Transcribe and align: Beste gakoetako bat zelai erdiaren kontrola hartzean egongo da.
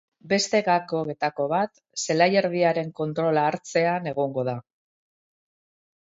Beste 0.29 0.59
gakoetako 0.67 1.43
bat 1.51 1.75
zelai 2.05 2.27
erdiaren 2.41 2.89
kontrola 3.01 3.43
hartzean 3.51 4.09
egongo 4.13 4.47
da. 4.49 4.55